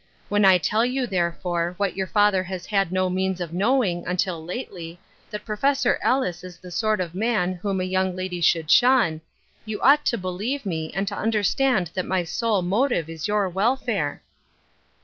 When 0.29 0.45
I 0.45 0.57
tell 0.57 0.83
you, 0.83 1.05
therefore, 1.05 1.75
what 1.77 1.95
your 1.95 2.07
father 2.07 2.41
has 2.45 2.65
had 2.65 2.91
no 2.91 3.07
means 3.07 3.39
of 3.39 3.53
knowing, 3.53 4.03
until 4.07 4.43
lately, 4.43 4.99
that 5.29 5.45
Prof. 5.45 5.85
Ellis 6.01 6.43
is 6.43 6.57
the 6.57 6.71
sort 6.71 6.99
of 6.99 7.13
man 7.13 7.53
whom 7.53 7.79
a 7.79 7.83
young 7.83 8.15
lady 8.15 8.41
should 8.41 8.71
shun, 8.71 9.21
you 9.63 9.79
ought 9.81 10.03
to 10.05 10.17
believe 10.17 10.65
me, 10.65 10.91
and 10.95 11.07
to 11.07 11.15
under 11.15 11.43
stand 11.43 11.91
that 11.93 12.07
my 12.07 12.23
sole 12.23 12.63
motive 12.63 13.11
is 13.11 13.27
your 13.27 13.47
welfare." 13.47 14.23